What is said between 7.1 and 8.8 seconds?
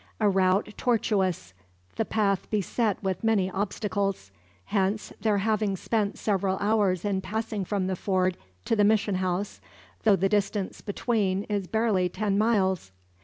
passing from the ford to